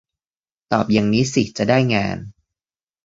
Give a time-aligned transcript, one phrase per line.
[0.71, 2.17] ตอบอย่างนี้สิจะได้งาน